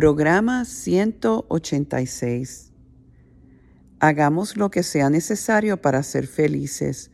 Programa 0.00 0.64
186. 0.64 2.72
Hagamos 3.98 4.56
lo 4.56 4.70
que 4.70 4.84
sea 4.84 5.10
necesario 5.10 5.82
para 5.82 6.04
ser 6.04 6.28
felices, 6.28 7.10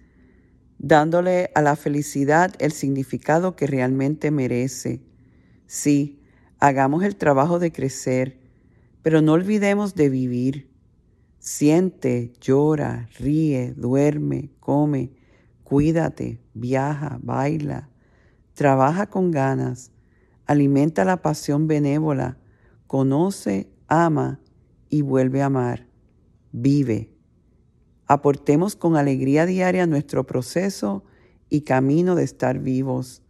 dándole 0.77 1.51
a 1.55 1.63
la 1.63 1.77
felicidad 1.77 2.55
el 2.59 2.73
significado 2.73 3.57
que 3.57 3.67
realmente 3.67 4.31
merece. 4.31 5.01
Sí, 5.67 6.21
hagamos 6.59 7.05
el 7.05 7.17
trabajo 7.17 7.59
de 7.59 7.73
crecer, 7.73 8.39
pero 9.01 9.23
no 9.23 9.33
olvidemos 9.33 9.95
de 9.95 10.11
vivir. 10.11 10.71
Siente, 11.39 12.35
llora, 12.39 13.09
ríe, 13.19 13.73
duerme, 13.75 14.51
come, 14.61 15.11
cuídate, 15.63 16.39
viaja, 16.53 17.19
baila, 17.23 17.89
trabaja 18.53 19.07
con 19.07 19.31
ganas, 19.31 19.91
alimenta 20.45 21.07
la 21.07 21.23
pasión 21.23 21.67
benévola, 21.67 22.37
conoce, 22.95 23.69
ama 23.89 24.39
y 24.89 25.03
vuelve 25.03 25.43
a 25.43 25.47
amar. 25.47 25.89
Vive. 26.53 27.11
Aportemos 28.07 28.77
con 28.77 28.95
alegría 28.95 29.47
diaria 29.47 29.89
nuestro 29.89 30.29
proceso 30.29 31.03
y 31.51 31.63
camino 31.63 32.15
de 32.15 32.23
estar 32.23 32.61
vivos. 32.61 33.21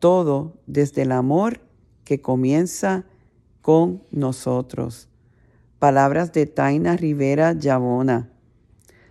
Todo 0.00 0.60
desde 0.66 1.00
el 1.00 1.12
amor 1.12 1.62
que 2.04 2.20
comienza 2.20 3.06
con 3.62 4.02
nosotros. 4.10 5.08
Palabras 5.78 6.34
de 6.34 6.44
Taina 6.44 6.94
Rivera 6.98 7.54
Yabona. 7.54 8.28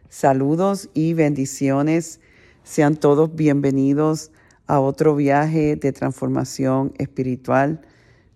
Saludos 0.07 0.91
y 0.93 1.15
bendiciones. 1.15 2.19
Sean 2.61 2.95
todos 2.95 3.33
bienvenidos 3.33 4.31
a 4.67 4.81
otro 4.81 5.15
viaje 5.15 5.77
de 5.77 5.91
transformación 5.93 6.93
espiritual. 6.99 7.81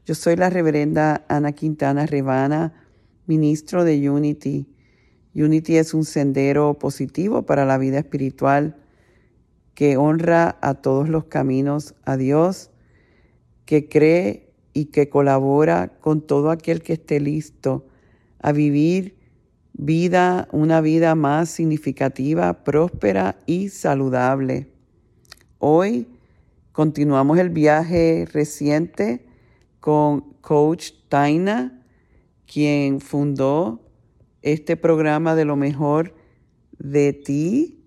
Yo 0.05 0.15
soy 0.15 0.35
la 0.35 0.49
reverenda 0.49 1.23
Ana 1.29 1.53
Quintana 1.53 2.05
Rebana, 2.05 2.73
ministro 3.25 3.85
de 3.85 4.09
Unity. 4.09 4.67
Unity 5.33 5.77
es 5.77 5.93
un 5.93 6.03
sendero 6.03 6.73
positivo 6.73 7.43
para 7.43 7.63
la 7.63 7.77
vida 7.77 7.99
espiritual 7.99 8.75
que 9.75 9.95
honra 9.95 10.57
a 10.61 10.73
todos 10.73 11.07
los 11.07 11.23
caminos 11.25 11.95
a 12.03 12.17
Dios, 12.17 12.69
que 13.63 13.87
cree 13.87 14.51
y 14.73 14.85
que 14.87 15.07
colabora 15.07 15.97
con 16.01 16.19
todo 16.19 16.51
aquel 16.51 16.81
que 16.81 16.93
esté 16.93 17.21
listo 17.21 17.87
a 18.39 18.51
vivir 18.51 19.15
vida, 19.71 20.49
una 20.51 20.81
vida 20.81 21.15
más 21.15 21.47
significativa, 21.49 22.65
próspera 22.65 23.37
y 23.45 23.69
saludable. 23.69 24.67
Hoy 25.59 26.09
continuamos 26.73 27.39
el 27.39 27.51
viaje 27.51 28.27
reciente 28.29 29.25
con 29.83 30.21
Coach 30.39 30.91
Taina, 31.09 31.83
quien 32.45 33.01
fundó 33.01 33.81
este 34.41 34.77
programa 34.77 35.35
de 35.35 35.43
lo 35.43 35.57
mejor 35.57 36.15
de 36.79 37.11
ti. 37.11 37.83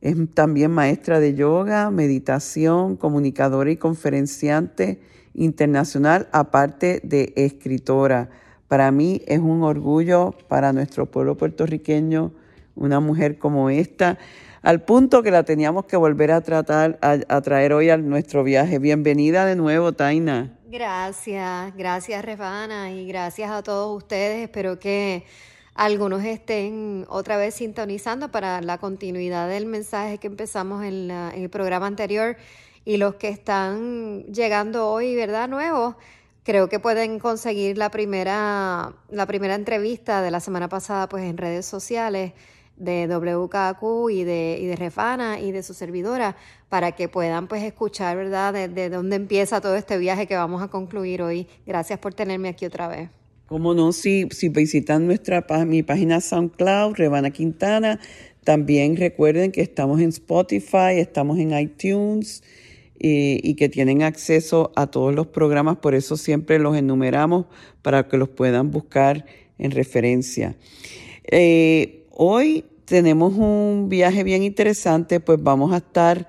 Es 0.00 0.14
también 0.34 0.70
maestra 0.70 1.18
de 1.18 1.34
yoga, 1.34 1.90
meditación, 1.90 2.94
comunicadora 2.94 3.72
y 3.72 3.76
conferenciante 3.76 5.00
internacional, 5.34 6.28
aparte 6.30 7.00
de 7.02 7.32
escritora. 7.34 8.30
Para 8.68 8.92
mí 8.92 9.22
es 9.26 9.40
un 9.40 9.64
orgullo 9.64 10.36
para 10.46 10.72
nuestro 10.72 11.10
pueblo 11.10 11.36
puertorriqueño 11.36 12.34
una 12.76 13.00
mujer 13.00 13.38
como 13.38 13.68
esta, 13.68 14.16
al 14.62 14.84
punto 14.84 15.24
que 15.24 15.32
la 15.32 15.42
teníamos 15.42 15.86
que 15.86 15.96
volver 15.96 16.30
a 16.30 16.40
tratar, 16.40 17.00
a, 17.02 17.40
traer 17.40 17.72
hoy 17.72 17.90
a 17.90 17.96
nuestro 17.96 18.44
viaje. 18.44 18.78
Bienvenida 18.78 19.44
de 19.44 19.56
nuevo, 19.56 19.92
Taina. 19.92 20.61
Gracias, 20.72 21.76
gracias, 21.76 22.24
Refana, 22.24 22.90
y 22.92 23.06
gracias 23.06 23.50
a 23.50 23.62
todos 23.62 23.94
ustedes. 23.94 24.42
Espero 24.42 24.78
que 24.78 25.26
algunos 25.74 26.24
estén 26.24 27.04
otra 27.10 27.36
vez 27.36 27.56
sintonizando 27.56 28.30
para 28.30 28.62
la 28.62 28.78
continuidad 28.78 29.50
del 29.50 29.66
mensaje 29.66 30.16
que 30.16 30.28
empezamos 30.28 30.82
en, 30.82 31.10
en 31.10 31.42
el 31.42 31.50
programa 31.50 31.86
anterior 31.86 32.38
y 32.86 32.96
los 32.96 33.16
que 33.16 33.28
están 33.28 34.22
llegando 34.32 34.88
hoy, 34.88 35.14
¿verdad? 35.14 35.46
Nuevos 35.46 35.96
Creo 36.44 36.68
que 36.68 36.80
pueden 36.80 37.20
conseguir 37.20 37.78
la 37.78 37.90
primera, 37.90 38.94
la 39.10 39.26
primera 39.26 39.54
entrevista 39.54 40.22
de 40.22 40.32
la 40.32 40.40
semana 40.40 40.68
pasada 40.68 41.08
pues 41.08 41.22
en 41.22 41.36
redes 41.36 41.66
sociales 41.66 42.32
de 42.76 43.06
WKQ 43.06 44.10
y 44.10 44.24
de, 44.24 44.58
y 44.60 44.66
de 44.66 44.76
Refana 44.76 45.40
y 45.40 45.52
de 45.52 45.62
su 45.62 45.74
servidora 45.74 46.36
para 46.68 46.92
que 46.92 47.08
puedan 47.08 47.48
pues 47.48 47.62
escuchar, 47.62 48.16
¿verdad?, 48.16 48.52
de, 48.68 48.90
dónde 48.90 49.16
empieza 49.16 49.60
todo 49.60 49.76
este 49.76 49.98
viaje 49.98 50.26
que 50.26 50.36
vamos 50.36 50.62
a 50.62 50.68
concluir 50.68 51.22
hoy. 51.22 51.46
Gracias 51.66 51.98
por 51.98 52.14
tenerme 52.14 52.48
aquí 52.48 52.66
otra 52.66 52.88
vez. 52.88 53.10
Como 53.46 53.74
no, 53.74 53.92
si, 53.92 54.28
si 54.30 54.48
visitan 54.48 55.06
nuestra 55.06 55.44
mi 55.66 55.82
página 55.82 56.20
SoundCloud, 56.20 56.94
Rebana 56.96 57.30
Quintana, 57.30 58.00
también 58.44 58.96
recuerden 58.96 59.52
que 59.52 59.60
estamos 59.60 60.00
en 60.00 60.08
Spotify, 60.08 60.98
estamos 60.98 61.38
en 61.38 61.56
iTunes, 61.56 62.42
y, 63.02 63.54
que 63.54 63.68
tienen 63.68 64.02
acceso 64.02 64.72
a 64.76 64.86
todos 64.86 65.14
los 65.14 65.26
programas, 65.26 65.78
por 65.78 65.94
eso 65.94 66.16
siempre 66.16 66.58
los 66.58 66.76
enumeramos 66.76 67.46
para 67.82 68.06
que 68.06 68.16
los 68.16 68.28
puedan 68.28 68.70
buscar 68.70 69.26
en 69.58 69.72
referencia. 69.72 70.54
Eh, 71.24 72.01
hoy 72.14 72.64
tenemos 72.84 73.34
un 73.34 73.88
viaje 73.88 74.22
bien 74.22 74.42
interesante, 74.42 75.20
pues 75.20 75.42
vamos 75.42 75.72
a 75.72 75.78
estar 75.78 76.28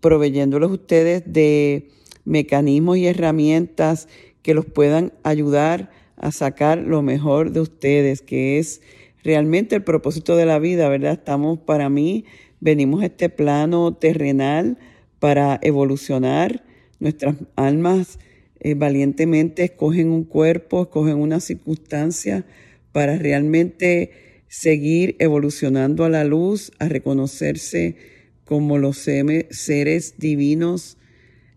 proveyéndoles 0.00 0.68
a 0.68 0.72
ustedes 0.72 1.22
de 1.26 1.88
mecanismos 2.24 2.96
y 2.98 3.06
herramientas 3.06 4.08
que 4.42 4.54
los 4.54 4.66
puedan 4.66 5.12
ayudar 5.22 5.90
a 6.16 6.32
sacar 6.32 6.78
lo 6.78 7.02
mejor 7.02 7.52
de 7.52 7.60
ustedes, 7.60 8.22
que 8.22 8.58
es 8.58 8.82
realmente 9.22 9.76
el 9.76 9.84
propósito 9.84 10.36
de 10.36 10.46
la 10.46 10.58
vida, 10.58 10.88
¿verdad? 10.88 11.12
Estamos, 11.12 11.58
para 11.58 11.88
mí, 11.88 12.24
venimos 12.60 13.02
a 13.02 13.06
este 13.06 13.28
plano 13.28 13.94
terrenal 13.94 14.78
para 15.18 15.58
evolucionar. 15.62 16.64
Nuestras 16.98 17.36
almas 17.56 18.18
eh, 18.60 18.74
valientemente 18.74 19.64
escogen 19.64 20.10
un 20.10 20.24
cuerpo, 20.24 20.82
escogen 20.82 21.16
una 21.16 21.40
circunstancia 21.40 22.44
para 22.92 23.16
realmente 23.16 24.33
seguir 24.56 25.16
evolucionando 25.18 26.04
a 26.04 26.08
la 26.08 26.22
luz, 26.22 26.70
a 26.78 26.88
reconocerse 26.88 27.96
como 28.44 28.78
los 28.78 28.98
seres 28.98 30.14
divinos, 30.18 30.96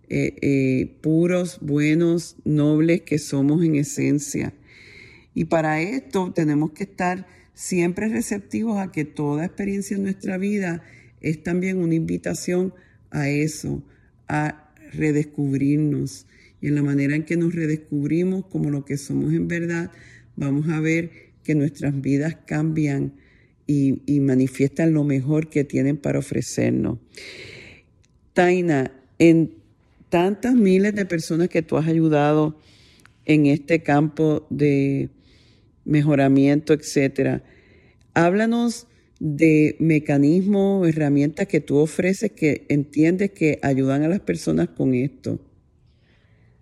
eh, 0.10 0.34
eh, 0.42 0.98
puros, 1.02 1.60
buenos, 1.62 2.38
nobles 2.44 3.02
que 3.02 3.20
somos 3.20 3.64
en 3.64 3.76
esencia. 3.76 4.56
Y 5.36 5.46
para 5.46 5.80
esto 5.80 6.34
tenemos 6.34 6.72
que 6.72 6.86
estar 6.86 7.28
siempre 7.54 8.10
receptivos 8.10 8.80
a 8.80 8.92
que 8.92 9.06
toda 9.06 9.46
experiencia 9.46 9.96
en 9.96 10.02
nuestra 10.02 10.40
vida 10.40 10.84
es 11.22 11.44
también 11.44 11.78
una 11.78 11.94
invitación 11.94 12.74
a 13.12 13.30
eso, 13.30 13.84
a 14.28 14.74
redescubrirnos. 14.92 16.26
Y 16.62 16.70
en 16.70 16.76
la 16.76 16.82
manera 16.82 17.16
en 17.16 17.26
que 17.26 17.38
nos 17.38 17.54
redescubrimos 17.54 18.48
como 18.48 18.72
lo 18.72 18.86
que 18.86 18.98
somos 18.98 19.34
en 19.34 19.48
verdad, 19.48 19.92
vamos 20.36 20.68
a 20.70 20.80
ver 20.80 21.27
que 21.48 21.56
nuestras 21.56 22.02
vidas 22.02 22.36
cambian 22.46 23.14
y, 23.66 24.20
manifiestan 24.20 24.94
lo 24.94 25.06
mejor 25.06 25.50
que 25.50 25.64
tienen 25.64 25.96
para 25.96 26.20
ofrecernos. 26.20 27.00
Taina, 28.34 28.92
en 29.18 29.54
tantas 30.10 30.56
miles 30.56 30.94
de 30.94 31.06
personas 31.06 31.48
que 31.48 31.62
tú 31.62 31.78
has 31.78 31.88
ayudado 31.88 32.60
en 33.24 33.46
este 33.46 33.82
campo 33.82 34.46
de 34.50 35.10
mejoramiento, 35.86 36.74
etcétera, 36.74 37.44
háblanos 38.14 38.88
de 39.22 39.78
mecanismos, 39.80 40.86
herramientas 40.86 41.48
que 41.48 41.62
tú 41.62 41.78
ofreces 41.78 42.34
que 42.34 42.66
entiendes 42.68 43.32
que 43.32 43.58
ayudan 43.62 44.04
a 44.04 44.10
las 44.10 44.20
personas 44.20 44.68
con 44.68 44.94
esto? 44.94 45.40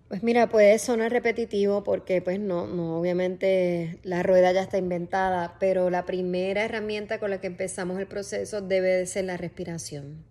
Pues 0.08 0.22
mira, 0.22 0.48
puede 0.48 0.78
sonar 0.78 1.10
repetitivo 1.10 1.82
porque 1.82 2.22
pues 2.22 2.38
no, 2.38 2.68
no, 2.68 3.00
obviamente 3.00 3.98
la 4.04 4.22
rueda 4.22 4.52
ya 4.52 4.62
está 4.62 4.78
inventada, 4.78 5.56
pero 5.58 5.90
la 5.90 6.06
primera 6.06 6.64
herramienta 6.64 7.18
con 7.18 7.30
la 7.30 7.40
que 7.40 7.48
empezamos 7.48 7.98
el 7.98 8.06
proceso 8.06 8.60
debe 8.60 8.88
de 8.90 9.06
ser 9.06 9.24
la 9.24 9.36
respiración. 9.36 10.24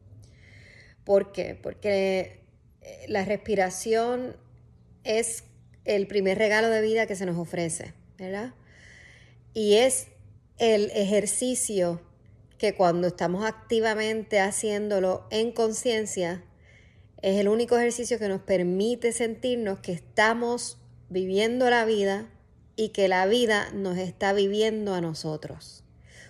¿Por 1.04 1.34
qué? 1.34 1.60
Porque 1.62 2.46
eh, 2.82 3.06
la 3.10 3.26
respiración 3.26 4.38
es 5.04 5.44
el 5.84 6.08
primer 6.08 6.38
regalo 6.38 6.70
de 6.70 6.82
vida 6.82 7.06
que 7.06 7.18
se 7.18 7.26
nos 7.26 7.38
ofrece, 7.38 7.94
¿verdad? 8.18 8.54
Y 9.54 9.76
es 9.76 10.08
el 10.58 10.90
ejercicio 10.92 12.02
que 12.58 12.76
cuando 12.76 13.08
estamos 13.08 13.46
activamente 13.46 14.40
haciéndolo 14.40 15.28
en 15.32 15.52
conciencia, 15.52 16.44
es 17.26 17.40
el 17.40 17.48
único 17.48 17.76
ejercicio 17.76 18.20
que 18.20 18.30
nos 18.30 18.42
permite 18.42 19.12
sentirnos 19.12 19.80
que 19.80 19.94
estamos 19.94 20.78
viviendo 21.10 21.68
la 21.72 21.84
vida 21.84 22.30
y 22.76 22.90
que 22.90 23.08
la 23.08 23.26
vida 23.26 23.72
nos 23.74 23.98
está 23.98 24.32
viviendo 24.32 24.94
a 24.94 25.02
nosotros. 25.02 25.84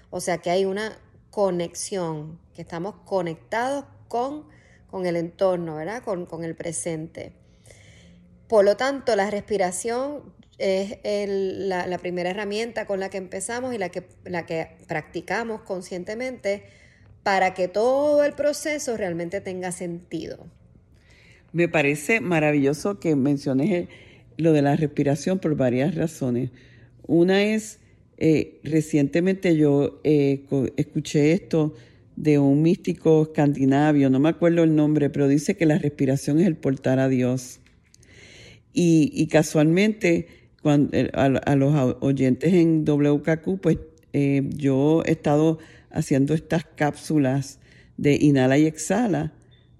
O 0.09 0.21
sea 0.21 0.37
que 0.37 0.51
hay 0.51 0.63
una 0.63 0.97
conexión, 1.31 2.39
que 2.53 2.61
estamos 2.61 2.95
conectados 3.03 3.83
con, 4.07 4.45
con 4.89 5.05
el 5.05 5.17
entorno, 5.17 5.75
¿verdad? 5.75 6.01
Con, 6.01 6.25
con 6.25 6.45
el 6.45 6.55
presente. 6.55 7.33
Por 8.47 8.63
lo 8.63 8.77
tanto, 8.77 9.17
la 9.17 9.29
respiración 9.29 10.33
es 10.59 10.97
la, 11.27 11.97
primera 11.97 12.29
herramienta 12.29 12.87
con 12.87 13.01
la 13.01 13.09
que 13.09 13.17
empezamos 13.17 13.73
y 13.73 13.77
la 13.77 13.89
que, 13.89 14.07
la 14.23 14.45
que 14.45 14.77
practicamos 14.87 15.63
conscientemente 15.63 16.63
para 17.21 17.53
que 17.53 17.67
todo 17.67 18.23
el 18.23 18.31
proceso 18.31 18.95
realmente 18.95 19.41
tenga 19.41 19.73
sentido. 19.73 20.47
Me 21.55 21.69
parece 21.69 22.19
maravilloso 22.19 22.99
que 22.99 23.15
menciones 23.15 23.87
lo 24.35 24.51
de 24.51 24.61
la 24.61 24.75
respiración 24.75 25.39
por 25.39 25.55
varias 25.55 25.95
razones. 25.95 26.51
Una 27.07 27.43
es, 27.43 27.79
eh, 28.17 28.59
recientemente 28.65 29.55
yo 29.55 30.01
eh, 30.03 30.43
escuché 30.75 31.31
esto 31.31 31.73
de 32.17 32.39
un 32.39 32.61
místico 32.61 33.23
escandinavio, 33.23 34.09
no 34.09 34.19
me 34.19 34.27
acuerdo 34.27 34.63
el 34.63 34.75
nombre, 34.75 35.09
pero 35.09 35.29
dice 35.29 35.55
que 35.55 35.65
la 35.65 35.77
respiración 35.77 36.41
es 36.41 36.47
el 36.47 36.57
portar 36.57 36.99
a 36.99 37.07
Dios. 37.07 37.61
Y, 38.73 39.25
casualmente, 39.27 40.27
cuando, 40.61 40.89
eh, 40.91 41.09
a, 41.13 41.55
los 41.55 41.95
oyentes 42.01 42.53
en 42.53 42.83
WKQ, 42.83 43.61
pues 43.61 43.77
yo 44.57 45.03
he 45.05 45.11
estado 45.11 45.59
haciendo 45.89 46.33
estas 46.33 46.65
cápsulas 46.65 47.59
de 47.95 48.17
inhala 48.17 48.57
y 48.57 48.65
exhala, 48.65 49.31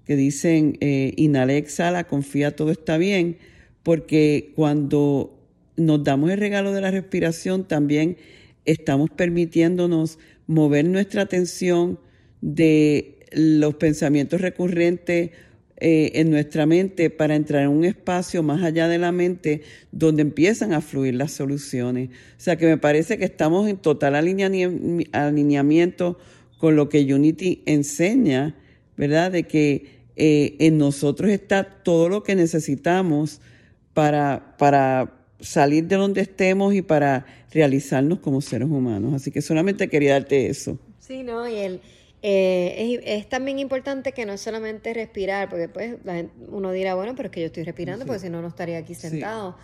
que 0.06 0.16
dicen 0.16 0.78
inhala 0.80 1.54
y 1.54 1.56
exhala, 1.56 2.04
confía, 2.04 2.54
todo 2.54 2.70
está 2.70 2.96
bien 2.96 3.38
porque 3.86 4.50
cuando 4.56 5.38
nos 5.76 6.02
damos 6.02 6.32
el 6.32 6.38
regalo 6.38 6.72
de 6.72 6.80
la 6.80 6.90
respiración, 6.90 7.68
también 7.68 8.16
estamos 8.64 9.10
permitiéndonos 9.10 10.18
mover 10.48 10.86
nuestra 10.86 11.22
atención 11.22 12.00
de 12.40 13.20
los 13.30 13.76
pensamientos 13.76 14.40
recurrentes 14.40 15.30
eh, 15.76 16.10
en 16.14 16.30
nuestra 16.30 16.66
mente 16.66 17.10
para 17.10 17.36
entrar 17.36 17.62
en 17.62 17.68
un 17.68 17.84
espacio 17.84 18.42
más 18.42 18.64
allá 18.64 18.88
de 18.88 18.98
la 18.98 19.12
mente 19.12 19.62
donde 19.92 20.22
empiezan 20.22 20.72
a 20.72 20.80
fluir 20.80 21.14
las 21.14 21.30
soluciones. 21.30 22.08
O 22.08 22.40
sea 22.40 22.56
que 22.56 22.66
me 22.66 22.78
parece 22.78 23.18
que 23.18 23.26
estamos 23.26 23.68
en 23.68 23.76
total 23.76 24.16
alineamiento 24.16 26.18
con 26.58 26.74
lo 26.74 26.88
que 26.88 27.14
Unity 27.14 27.62
enseña, 27.66 28.56
¿verdad? 28.96 29.30
De 29.30 29.44
que 29.44 29.95
eh, 30.16 30.56
en 30.60 30.78
nosotros 30.78 31.30
está 31.30 31.64
todo 31.82 32.08
lo 32.08 32.22
que 32.22 32.34
necesitamos 32.34 33.40
para, 33.92 34.56
para 34.58 35.12
salir 35.40 35.84
de 35.84 35.96
donde 35.96 36.22
estemos 36.22 36.74
y 36.74 36.82
para 36.82 37.26
realizarnos 37.52 38.20
como 38.20 38.40
seres 38.40 38.68
humanos. 38.68 39.14
Así 39.14 39.30
que 39.30 39.42
solamente 39.42 39.88
quería 39.88 40.12
darte 40.12 40.48
eso. 40.48 40.78
Sí, 40.98 41.22
¿no? 41.22 41.48
Y 41.48 41.56
el, 41.56 41.80
eh, 42.22 43.00
es, 43.04 43.28
también 43.28 43.58
importante 43.58 44.12
que 44.12 44.26
no 44.26 44.36
solamente 44.38 44.92
respirar, 44.94 45.48
porque 45.48 45.68
pues 45.68 45.96
uno 46.48 46.72
dirá, 46.72 46.94
bueno, 46.94 47.14
pero 47.14 47.28
es 47.28 47.32
que 47.32 47.40
yo 47.40 47.46
estoy 47.46 47.64
respirando, 47.64 48.06
porque 48.06 48.20
si 48.20 48.30
no, 48.30 48.42
no 48.42 48.48
estaría 48.48 48.78
aquí 48.78 48.94
sentado. 48.94 49.56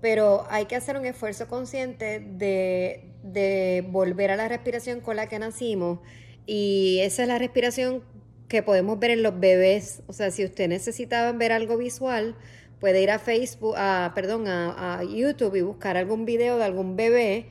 Pero 0.00 0.44
hay 0.50 0.66
que 0.66 0.76
hacer 0.76 0.96
un 0.96 1.06
esfuerzo 1.06 1.48
consciente 1.48 2.20
de, 2.20 3.04
de 3.22 3.84
volver 3.88 4.30
a 4.30 4.36
la 4.36 4.48
respiración 4.48 5.00
con 5.00 5.16
la 5.16 5.28
que 5.28 5.38
nacimos. 5.38 6.00
Y 6.46 6.98
esa 7.00 7.22
es 7.22 7.28
la 7.28 7.38
respiración 7.38 8.02
que 8.48 8.62
podemos 8.62 8.98
ver 8.98 9.10
en 9.10 9.22
los 9.22 9.38
bebés. 9.38 10.02
O 10.06 10.12
sea, 10.12 10.30
si 10.30 10.44
usted 10.44 10.68
necesitaba 10.68 11.32
ver 11.32 11.52
algo 11.52 11.76
visual, 11.76 12.36
puede 12.80 13.02
ir 13.02 13.10
a 13.10 13.18
Facebook, 13.18 13.74
a, 13.76 14.12
perdón, 14.14 14.44
a, 14.46 15.02
YouTube 15.04 15.56
y 15.56 15.62
buscar 15.62 15.96
algún 15.96 16.24
video 16.24 16.58
de 16.58 16.64
algún 16.64 16.96
bebé 16.96 17.46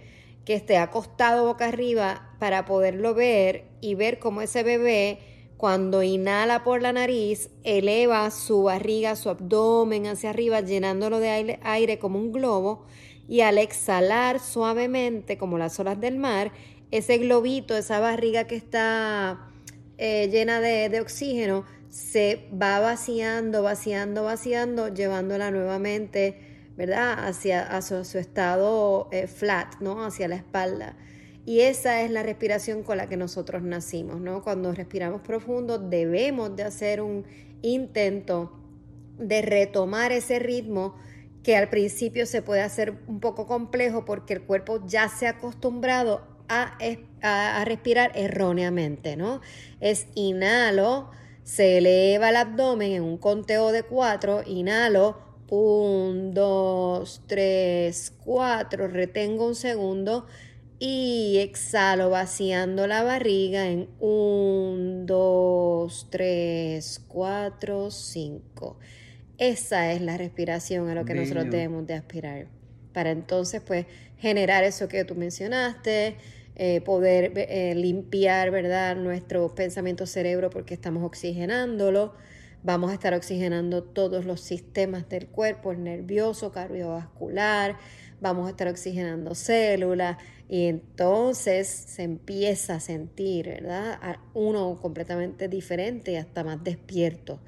que 0.45 0.53
esté 0.53 0.77
acostado 0.77 1.45
boca 1.45 1.67
arriba 1.67 2.35
para 2.39 2.65
poderlo 2.65 3.13
ver 3.13 3.65
y 3.81 3.95
ver 3.95 4.19
cómo 4.19 4.41
ese 4.41 4.61
bebé 4.61 5.19
cuando 5.57 6.03
inhala 6.03 6.65
por 6.65 6.81
la 6.81 6.91
nariz 6.91 7.49
eleva 7.63 8.29
su 8.31 8.63
barriga, 8.63 9.15
su 9.15 9.29
abdomen 9.29 10.07
hacia 10.07 10.31
arriba, 10.31 10.59
llenándolo 10.59 11.19
de 11.19 11.29
aire, 11.29 11.59
aire 11.63 11.99
como 11.99 12.19
un 12.19 12.33
globo 12.33 12.85
y 13.29 13.41
al 13.41 13.57
exhalar 13.57 14.41
suavemente 14.41 15.37
como 15.37 15.57
las 15.57 15.79
olas 15.79 15.99
del 16.01 16.17
mar, 16.17 16.51
ese 16.91 17.17
globito, 17.17 17.77
esa 17.77 17.99
barriga 17.99 18.43
que 18.45 18.55
está 18.55 19.52
eh, 19.97 20.29
llena 20.29 20.59
de, 20.59 20.89
de 20.89 21.01
oxígeno, 21.01 21.65
se 21.93 22.49
va 22.51 22.79
vaciando, 22.79 23.61
vaciando, 23.61 24.23
vaciando, 24.23 24.87
llevándola 24.87 25.51
nuevamente, 25.51 26.39
¿verdad? 26.75 27.27
Hacia, 27.27 27.79
su 27.83 28.17
estado 28.17 29.09
eh, 29.11 29.27
flat, 29.27 29.75
¿no? 29.79 30.03
Hacia 30.03 30.27
la 30.27 30.35
espalda. 30.35 30.95
Y 31.45 31.61
esa 31.61 32.01
es 32.01 32.09
la 32.09 32.23
respiración 32.23 32.81
con 32.81 32.97
la 32.97 33.07
que 33.07 33.15
nosotros 33.15 33.61
nacimos, 33.61 34.19
¿no? 34.19 34.41
Cuando 34.41 34.73
respiramos 34.73 35.21
profundo 35.21 35.77
debemos 35.77 36.55
de 36.55 36.63
hacer 36.63 36.99
un 36.99 37.25
intento 37.61 38.57
de 39.19 39.43
retomar 39.43 40.11
ese 40.11 40.39
ritmo 40.39 40.95
que 41.43 41.55
al 41.55 41.69
principio 41.69 42.25
se 42.25 42.41
puede 42.41 42.61
hacer 42.61 43.01
un 43.05 43.19
poco 43.19 43.45
complejo 43.45 44.03
porque 44.03 44.33
el 44.33 44.41
cuerpo 44.41 44.81
ya 44.87 45.09
se 45.09 45.27
ha 45.27 45.31
acostumbrado 45.31 46.32
a, 46.47 46.77
a 47.21 47.65
respirar 47.65 48.11
erróneamente, 48.15 49.15
¿no? 49.15 49.41
Es 49.79 50.07
inhalo, 50.15 51.11
se 51.43 51.77
eleva 51.79 52.29
el 52.29 52.37
abdomen 52.37 52.93
en 52.93 53.03
un 53.03 53.17
conteo 53.17 53.71
de 53.71 53.83
cuatro, 53.83 54.43
inhalo, 54.45 55.17
un, 55.49 56.33
dos, 56.33 57.21
tres, 57.27 58.11
cuatro, 58.23 58.87
retengo 58.87 59.47
un 59.47 59.55
segundo 59.55 60.25
y 60.79 61.37
exhalo 61.39 62.09
vaciando 62.09 62.87
la 62.87 63.03
barriga 63.03 63.67
en 63.67 63.87
un, 63.99 65.05
dos, 65.05 66.07
tres, 66.09 67.01
cuatro, 67.07 67.91
cinco. 67.91 68.79
Esa 69.37 69.93
es 69.93 70.01
la 70.01 70.17
respiración 70.17 70.89
a 70.89 70.95
lo 70.95 71.05
que 71.05 71.13
nosotros 71.13 71.45
debemos 71.49 71.85
de 71.87 71.93
aspirar. 71.93 72.47
Para 72.93 73.11
entonces, 73.11 73.61
pues, 73.65 73.85
generar 74.17 74.63
eso 74.63 74.87
que 74.87 75.03
tú 75.03 75.15
mencionaste, 75.15 76.15
eh, 76.55 76.81
poder 76.81 77.33
eh, 77.35 77.73
limpiar, 77.75 78.51
¿verdad?, 78.51 78.95
nuestro 78.95 79.53
pensamiento 79.55 80.05
cerebro 80.05 80.49
porque 80.49 80.73
estamos 80.73 81.03
oxigenándolo. 81.03 82.13
Vamos 82.63 82.91
a 82.91 82.93
estar 82.93 83.13
oxigenando 83.13 83.83
todos 83.83 84.25
los 84.25 84.39
sistemas 84.39 85.09
del 85.09 85.27
cuerpo, 85.27 85.71
el 85.71 85.83
nervioso, 85.83 86.51
cardiovascular, 86.51 87.77
vamos 88.21 88.47
a 88.47 88.51
estar 88.51 88.69
oxigenando 88.69 89.35
células 89.35 90.17
y 90.47 90.67
entonces 90.67 91.67
se 91.67 92.03
empieza 92.03 92.75
a 92.75 92.79
sentir, 92.79 93.47
¿verdad? 93.47 93.99
uno 94.33 94.79
completamente 94.79 95.47
diferente 95.47 96.11
y 96.11 96.15
hasta 96.15 96.43
más 96.43 96.63
despierto. 96.63 97.39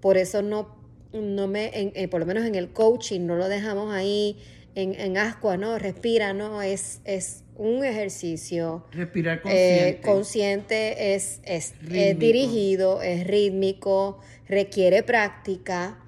Por 0.00 0.16
eso 0.16 0.40
no, 0.40 0.76
no 1.12 1.48
me, 1.48 1.70
eh, 1.74 2.08
por 2.08 2.20
lo 2.20 2.26
menos 2.26 2.44
en 2.44 2.54
el 2.54 2.72
coaching, 2.72 3.26
no 3.26 3.36
lo 3.36 3.48
dejamos 3.48 3.92
ahí 3.92 4.38
en, 4.74 4.94
en 4.94 5.16
ascua, 5.16 5.56
¿no? 5.56 5.78
Respira, 5.78 6.32
¿no? 6.32 6.62
Es, 6.62 7.00
es 7.04 7.44
un 7.56 7.84
ejercicio. 7.84 8.84
Respirar 8.92 9.42
eh, 9.44 10.00
consciente. 10.00 10.00
consciente 10.02 11.14
es, 11.14 11.40
es, 11.44 11.74
dirigido, 12.18 13.02
es 13.02 13.26
rítmico, 13.26 14.20
requiere 14.48 15.02
práctica 15.02 15.98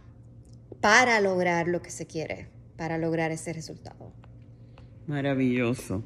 para 0.81 1.21
lograr 1.21 1.69
lo 1.69 1.83
que 1.83 1.91
se 1.91 2.07
quiere, 2.07 2.49
para 2.77 2.99
lograr 2.99 3.31
ese 3.31 3.53
resultado. 3.53 4.13
Maravilloso. 5.07 6.03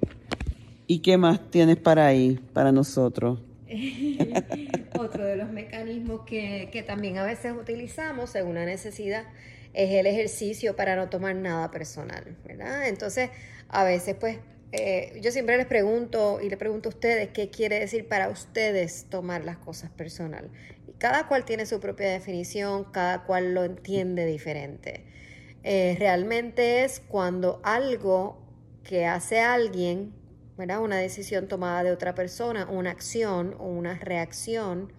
¿Y 0.86 1.00
qué 1.00 1.16
más 1.16 1.50
tienes 1.50 1.76
para 1.76 2.06
ahí, 2.06 2.38
para 2.52 2.72
nosotros? 2.72 3.40
Otro 4.98 5.24
de 5.24 5.36
los 5.36 5.50
mecanismos 5.50 6.22
que, 6.26 6.68
que 6.72 6.82
también 6.82 7.16
a 7.18 7.24
veces 7.24 7.54
utilizamos 7.58 8.30
según 8.30 8.56
la 8.56 8.64
necesidad 8.66 9.24
es 9.72 9.90
el 9.90 10.06
ejercicio 10.06 10.76
para 10.76 10.96
no 10.96 11.08
tomar 11.08 11.34
nada 11.36 11.70
personal, 11.70 12.36
¿verdad? 12.44 12.88
Entonces, 12.88 13.30
a 13.68 13.84
veces 13.84 14.16
pues 14.18 14.38
eh, 14.72 15.18
yo 15.20 15.32
siempre 15.32 15.56
les 15.56 15.66
pregunto 15.66 16.40
y 16.40 16.48
le 16.48 16.56
pregunto 16.56 16.88
a 16.88 16.90
ustedes 16.90 17.30
qué 17.30 17.50
quiere 17.50 17.80
decir 17.80 18.06
para 18.06 18.28
ustedes 18.28 19.06
tomar 19.10 19.44
las 19.44 19.56
cosas 19.58 19.90
personal. 19.90 20.50
Y 20.86 20.92
cada 20.92 21.26
cual 21.26 21.44
tiene 21.44 21.66
su 21.66 21.80
propia 21.80 22.08
definición, 22.10 22.84
cada 22.92 23.24
cual 23.24 23.54
lo 23.54 23.64
entiende 23.64 24.26
diferente. 24.26 25.04
Eh, 25.62 25.96
realmente 25.98 26.84
es 26.84 27.00
cuando 27.00 27.60
algo 27.64 28.38
que 28.84 29.06
hace 29.06 29.40
alguien, 29.40 30.14
¿verdad? 30.56 30.80
una 30.80 30.98
decisión 30.98 31.48
tomada 31.48 31.82
de 31.82 31.90
otra 31.90 32.14
persona, 32.14 32.66
una 32.70 32.90
acción 32.90 33.56
o 33.58 33.66
una 33.66 33.94
reacción, 33.98 34.92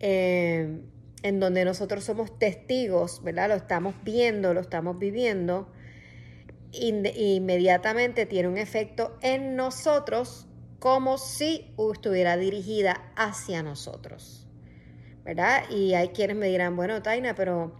eh, 0.00 0.80
en 1.22 1.40
donde 1.40 1.64
nosotros 1.64 2.04
somos 2.04 2.38
testigos, 2.38 3.22
¿verdad? 3.22 3.48
Lo 3.48 3.54
estamos 3.54 3.94
viendo, 4.04 4.54
lo 4.54 4.60
estamos 4.60 4.98
viviendo 4.98 5.68
inmediatamente 6.72 8.26
tiene 8.26 8.48
un 8.48 8.58
efecto 8.58 9.16
en 9.22 9.56
nosotros 9.56 10.46
como 10.78 11.18
si 11.18 11.74
estuviera 11.92 12.36
dirigida 12.36 13.12
hacia 13.16 13.62
nosotros. 13.62 14.46
¿Verdad? 15.24 15.64
Y 15.70 15.94
hay 15.94 16.08
quienes 16.08 16.36
me 16.36 16.48
dirán, 16.48 16.76
bueno, 16.76 17.02
Taina, 17.02 17.34
pero 17.34 17.78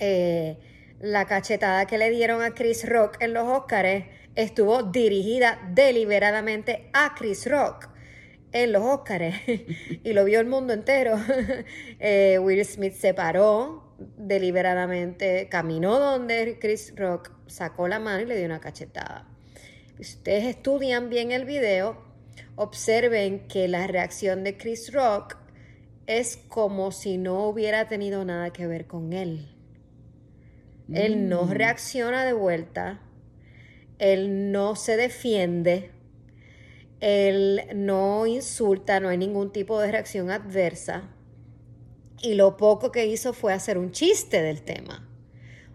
eh, 0.00 0.58
la 1.00 1.26
cachetada 1.26 1.86
que 1.86 1.96
le 1.96 2.10
dieron 2.10 2.42
a 2.42 2.54
Chris 2.54 2.88
Rock 2.88 3.18
en 3.20 3.32
los 3.34 3.46
Oscars 3.48 4.04
estuvo 4.34 4.82
dirigida 4.82 5.60
deliberadamente 5.72 6.90
a 6.92 7.14
Chris 7.16 7.48
Rock 7.48 7.88
en 8.54 8.72
los 8.72 8.82
Oscars 8.82 9.36
y 10.04 10.12
lo 10.14 10.24
vio 10.24 10.40
el 10.40 10.46
mundo 10.46 10.72
entero. 10.72 11.16
Eh, 12.00 12.38
Will 12.38 12.64
Smith 12.64 12.94
se 12.94 13.14
paró 13.14 13.84
deliberadamente 14.16 15.48
caminó 15.48 15.98
donde 15.98 16.58
Chris 16.60 16.92
Rock 16.96 17.30
sacó 17.46 17.88
la 17.88 17.98
mano 17.98 18.22
y 18.22 18.26
le 18.26 18.36
dio 18.36 18.46
una 18.46 18.60
cachetada. 18.60 19.26
Si 19.96 20.02
ustedes 20.02 20.44
estudian 20.44 21.08
bien 21.08 21.30
el 21.30 21.44
video, 21.44 22.02
observen 22.56 23.46
que 23.48 23.68
la 23.68 23.86
reacción 23.86 24.44
de 24.44 24.56
Chris 24.56 24.92
Rock 24.92 25.36
es 26.06 26.36
como 26.36 26.92
si 26.92 27.16
no 27.16 27.46
hubiera 27.46 27.88
tenido 27.88 28.24
nada 28.24 28.52
que 28.52 28.66
ver 28.66 28.86
con 28.86 29.12
él. 29.12 29.48
Él 30.92 31.28
no 31.28 31.44
mm. 31.44 31.50
reacciona 31.50 32.24
de 32.26 32.34
vuelta, 32.34 33.00
él 33.98 34.52
no 34.52 34.76
se 34.76 34.96
defiende, 34.96 35.93
él 37.04 37.60
no 37.74 38.26
insulta, 38.26 38.98
no 38.98 39.10
hay 39.10 39.18
ningún 39.18 39.52
tipo 39.52 39.78
de 39.78 39.92
reacción 39.92 40.30
adversa. 40.30 41.10
Y 42.22 42.32
lo 42.32 42.56
poco 42.56 42.90
que 42.90 43.04
hizo 43.04 43.34
fue 43.34 43.52
hacer 43.52 43.76
un 43.76 43.92
chiste 43.92 44.40
del 44.40 44.62
tema. 44.62 45.06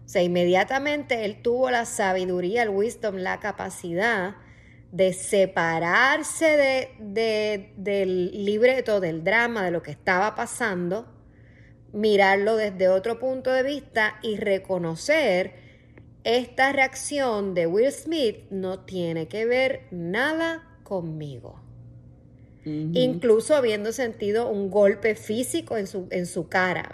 O 0.04 0.08
sea, 0.08 0.22
inmediatamente 0.22 1.24
él 1.24 1.40
tuvo 1.40 1.70
la 1.70 1.84
sabiduría, 1.84 2.64
el 2.64 2.70
wisdom, 2.70 3.14
la 3.14 3.38
capacidad 3.38 4.38
de 4.90 5.12
separarse 5.12 6.88
de, 6.98 7.72
del 7.76 8.44
libreto, 8.44 8.98
del 8.98 9.22
drama, 9.22 9.64
de 9.64 9.70
lo 9.70 9.84
que 9.84 9.92
estaba 9.92 10.34
pasando, 10.34 11.06
mirarlo 11.92 12.56
desde 12.56 12.88
otro 12.88 13.20
punto 13.20 13.52
de 13.52 13.62
vista 13.62 14.18
y 14.20 14.36
reconocer 14.36 15.54
esta 16.24 16.72
reacción 16.72 17.54
de 17.54 17.68
Will 17.68 17.92
Smith 17.92 18.50
no 18.50 18.80
tiene 18.80 19.28
que 19.28 19.46
ver 19.46 19.86
nada 19.92 20.66
conmigo. 20.90 21.60
Incluso 22.64 23.54
habiendo 23.54 23.92
sentido 23.92 24.50
un 24.50 24.70
golpe 24.70 25.14
físico 25.14 25.76
en 25.76 25.86
su, 25.86 26.08
en 26.10 26.26
su 26.26 26.48
cara, 26.48 26.90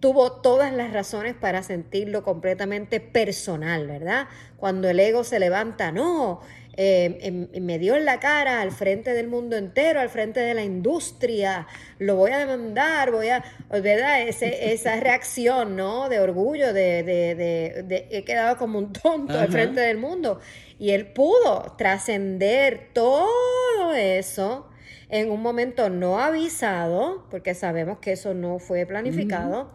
tuvo 0.00 0.32
todas 0.40 0.72
las 0.72 0.92
razones 0.92 1.34
para 1.34 1.62
sentirlo 1.62 2.24
completamente 2.24 2.98
personal, 2.98 3.86
¿verdad? 3.86 4.26
Cuando 4.56 4.88
el 4.88 4.98
ego 4.98 5.22
se 5.22 5.38
levanta, 5.38 5.92
no, 5.92 6.40
eh, 6.76 7.46
me 7.60 7.78
dio 7.78 7.94
en 7.94 8.06
la 8.06 8.20
cara 8.20 8.62
al 8.62 8.72
frente 8.72 9.12
del 9.12 9.28
mundo 9.28 9.56
entero, 9.56 10.00
al 10.00 10.08
frente 10.08 10.40
de 10.40 10.54
la 10.54 10.64
industria, 10.64 11.66
lo 11.98 12.16
voy 12.16 12.30
a 12.30 12.38
demandar, 12.38 13.10
voy 13.10 13.28
a, 13.28 13.44
¿verdad? 13.70 14.22
esa 14.22 14.96
reacción, 15.00 15.76
¿no? 15.76 16.08
De 16.08 16.20
orgullo, 16.20 16.72
de, 16.72 17.02
de, 17.04 18.08
he 18.10 18.24
quedado 18.24 18.56
como 18.56 18.78
un 18.78 18.92
tonto 18.92 19.38
al 19.38 19.52
frente 19.52 19.80
del 19.80 19.98
mundo. 19.98 20.40
Y 20.80 20.90
él 20.90 21.12
pudo 21.12 21.76
trascender 21.78 22.88
todo 22.92 23.94
eso 23.94 24.68
en 25.08 25.30
un 25.30 25.42
momento 25.42 25.90
no 25.90 26.18
avisado, 26.18 27.26
porque 27.30 27.54
sabemos 27.54 27.98
que 27.98 28.12
eso 28.12 28.34
no 28.34 28.58
fue 28.58 28.86
planificado, 28.86 29.70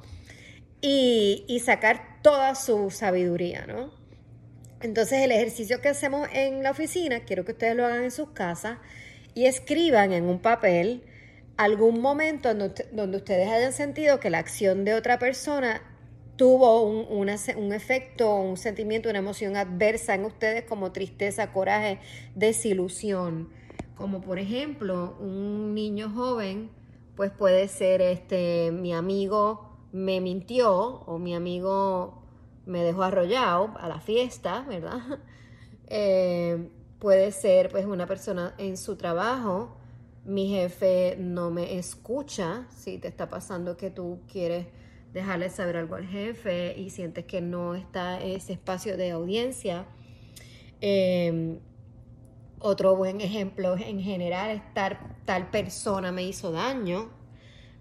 y, 0.82 1.46
y 1.48 1.60
sacar 1.62 2.22
toda 2.22 2.56
su 2.56 2.90
sabiduría, 2.90 3.66
¿no? 3.66 3.92
Entonces 4.82 5.20
el 5.20 5.32
ejercicio 5.32 5.80
que 5.80 5.90
hacemos 5.90 6.28
en 6.34 6.64
la 6.64 6.72
oficina, 6.72 7.22
quiero 7.22 7.46
que 7.46 7.54
ustedes 7.54 7.76
lo 7.76 7.86
hagan 7.86 8.04
en 8.04 8.12
sus 8.12 8.32
casas 8.32 8.80
y 9.34 9.46
escriban 9.46 10.12
en 10.12 10.26
un 10.26 10.40
papel 10.40 11.04
algún 11.58 12.02
momento 12.02 12.54
donde, 12.54 13.18
ustedes 13.18 13.50
hayan 13.50 13.74
sentido 13.74 14.20
que 14.20 14.30
la 14.30 14.40
acción 14.40 14.86
de 14.86 14.94
otra 14.94 15.20
persona 15.20 15.82
tuvo 16.36 16.84
un, 16.84 17.06
un, 17.10 17.74
efecto, 17.74 18.36
un 18.36 18.58
sentimiento, 18.58 19.10
una 19.10 19.20
emoción 19.20 19.56
adversa 19.56 20.16
en 20.16 20.26
ustedes 20.26 20.64
como 20.64 20.92
tristeza, 20.92 21.52
coraje, 21.54 22.00
desilusión. 22.36 23.50
Como 23.96 24.22
por 24.22 24.40
ejemplo, 24.40 25.16
un 25.20 25.74
niño 25.74 26.10
joven, 26.10 26.70
pues 27.16 27.32
puede 27.32 27.68
ser 27.68 28.02
este, 28.02 28.72
mi 28.72 28.94
amigo 28.94 29.78
me 29.94 30.20
mintió 30.20 30.74
o 31.06 31.18
mi 31.18 31.34
amigo 31.34 32.22
me 32.66 32.84
dejó 32.84 33.04
arrollado 33.04 33.74
a 33.78 33.88
la 33.88 34.00
fiesta, 34.00 34.66
¿verdad? 34.68 35.00
Eh, 35.88 36.68
puede 36.98 37.32
ser 37.32 37.70
pues 37.70 37.86
una 37.86 38.08
persona 38.08 38.56
en 38.58 38.76
su 38.76 38.96
trabajo, 38.96 39.78
mi 40.26 40.48
jefe 40.48 41.16
no 41.20 41.52
me 41.52 41.78
escucha, 41.78 42.66
si 42.76 42.98
te 42.98 43.08
está 43.08 43.30
pasando 43.30 43.78
que 43.78 43.92
tú 43.92 44.22
quieres 44.28 44.66
dejarle 45.16 45.50
saber 45.50 45.78
algo 45.78 45.96
al 45.96 46.06
jefe 46.06 46.78
y 46.78 46.90
sientes 46.90 47.24
que 47.24 47.40
no 47.40 47.74
está 47.74 48.22
ese 48.22 48.52
espacio 48.52 48.98
de 48.98 49.12
audiencia. 49.12 49.86
Eh, 50.82 51.58
otro 52.60 52.98
buen 52.98 53.22
ejemplo 53.22 53.78
en 53.78 54.02
general 54.02 54.52
es 54.52 54.62
tal 54.74 55.50
persona 55.52 56.12
me 56.12 56.24
hizo 56.24 56.52
daño, 56.52 57.12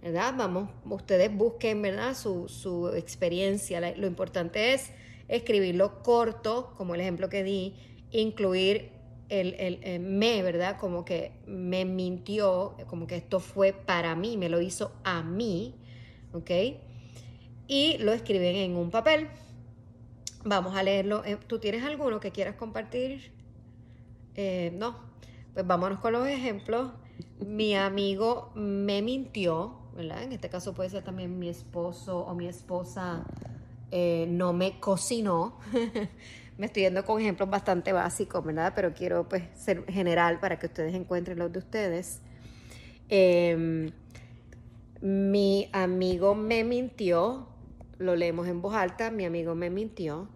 ¿verdad? 0.00 0.34
Vamos, 0.36 0.70
ustedes 0.84 1.36
busquen, 1.36 1.82
¿verdad? 1.82 2.14
Su, 2.14 2.48
su 2.48 2.90
experiencia. 2.90 3.80
Lo 3.96 4.06
importante 4.06 4.72
es 4.72 4.92
escribirlo 5.26 6.04
corto, 6.04 6.72
como 6.76 6.94
el 6.94 7.00
ejemplo 7.00 7.28
que 7.28 7.42
di, 7.42 7.74
incluir 8.12 8.92
el, 9.28 9.54
el, 9.54 9.98
me, 9.98 10.40
¿verdad? 10.44 10.76
Como 10.78 11.04
que 11.04 11.32
me 11.48 11.84
mintió, 11.84 12.76
como 12.86 13.08
que 13.08 13.16
esto 13.16 13.40
fue 13.40 13.72
para 13.72 14.14
mí, 14.14 14.36
me 14.36 14.48
lo 14.48 14.60
hizo 14.60 14.92
a 15.02 15.24
mí, 15.24 15.74
¿ok? 16.32 16.50
Y 17.66 17.98
lo 17.98 18.12
escriben 18.12 18.56
en 18.56 18.76
un 18.76 18.90
papel. 18.90 19.28
Vamos 20.44 20.76
a 20.76 20.82
leerlo. 20.82 21.24
Eh, 21.24 21.38
¿Tú 21.46 21.58
tienes 21.58 21.82
alguno 21.82 22.20
que 22.20 22.30
quieras 22.30 22.56
compartir? 22.56 23.32
Eh, 24.34 24.72
no. 24.76 24.96
Pues 25.54 25.66
vámonos 25.66 26.00
con 26.00 26.12
los 26.12 26.26
ejemplos. 26.26 26.92
Mi 27.38 27.74
amigo 27.74 28.52
me 28.54 29.00
mintió, 29.02 29.78
en 29.96 30.32
este 30.32 30.48
caso 30.48 30.74
puede 30.74 30.90
ser 30.90 31.04
también 31.04 31.38
mi 31.38 31.48
esposo 31.48 32.20
o 32.20 32.34
mi 32.34 32.48
esposa 32.48 33.24
eh, 33.90 34.26
no 34.28 34.52
me 34.52 34.80
cocinó. 34.80 35.58
me 36.58 36.66
estoy 36.66 36.82
yendo 36.82 37.04
con 37.04 37.20
ejemplos 37.20 37.48
bastante 37.48 37.92
básicos, 37.92 38.44
¿verdad? 38.44 38.72
Pero 38.74 38.92
quiero 38.92 39.28
pues 39.28 39.44
ser 39.54 39.84
general 39.86 40.40
para 40.40 40.58
que 40.58 40.66
ustedes 40.66 40.94
encuentren 40.94 41.38
los 41.38 41.52
de 41.52 41.58
ustedes. 41.60 42.20
Em, 43.08 43.92
mi 45.00 45.68
amigo 45.72 46.34
me 46.34 46.64
mintió, 46.64 47.46
lo 47.98 48.16
leemos 48.16 48.48
en 48.48 48.62
voz 48.62 48.74
alta, 48.74 49.10
mi 49.10 49.24
amigo 49.24 49.54
me 49.54 49.70
mintió. 49.70 50.28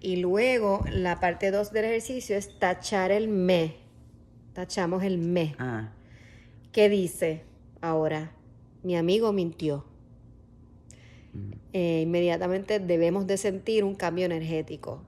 Y 0.00 0.16
luego 0.16 0.84
la 0.90 1.20
parte 1.20 1.50
2 1.50 1.72
del 1.72 1.86
ejercicio 1.86 2.36
es 2.36 2.58
tachar 2.58 3.10
el 3.10 3.28
me. 3.28 3.76
Tachamos 4.52 5.02
el 5.02 5.18
me. 5.18 5.54
Ah. 5.58 5.92
¿Qué 6.72 6.88
dice 6.88 7.44
ahora? 7.80 8.32
mi 8.84 8.96
amigo 8.96 9.32
mintió. 9.32 9.84
Mm. 11.32 11.50
Eh, 11.72 12.00
inmediatamente 12.02 12.78
debemos 12.78 13.26
de 13.26 13.36
sentir 13.36 13.82
un 13.82 13.96
cambio 13.96 14.26
energético, 14.26 15.02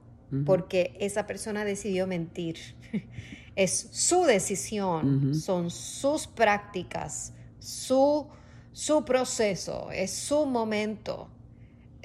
porque 0.45 0.97
esa 0.99 1.25
persona 1.25 1.63
decidió 1.63 2.05
mentir. 2.05 2.57
es 3.55 3.87
su 3.91 4.25
decisión, 4.25 5.33
son 5.33 5.69
sus 5.69 6.27
prácticas, 6.27 7.33
su, 7.59 8.27
su 8.73 9.05
proceso, 9.05 9.89
es 9.91 10.11
su 10.11 10.45
momento. 10.45 11.29